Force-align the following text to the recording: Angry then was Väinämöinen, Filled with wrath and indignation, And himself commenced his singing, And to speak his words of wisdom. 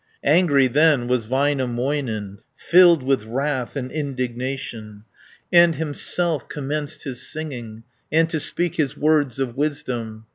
Angry 0.25 0.65
then 0.65 1.05
was 1.07 1.27
Väinämöinen, 1.27 2.39
Filled 2.55 3.03
with 3.03 3.23
wrath 3.23 3.75
and 3.75 3.91
indignation, 3.91 5.03
And 5.53 5.75
himself 5.75 6.49
commenced 6.49 7.03
his 7.03 7.21
singing, 7.27 7.83
And 8.11 8.27
to 8.31 8.39
speak 8.39 8.77
his 8.77 8.97
words 8.97 9.37
of 9.37 9.55
wisdom. 9.55 10.25